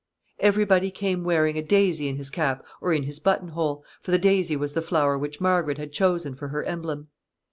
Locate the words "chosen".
5.93-6.33